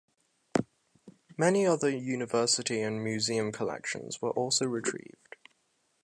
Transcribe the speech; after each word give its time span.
Many 1.37 1.67
other 1.67 1.87
university 1.87 2.81
and 2.81 3.03
museum 3.03 3.51
collections 3.51 4.19
were 4.19 4.31
also 4.31 4.65
retrieved. 4.65 5.35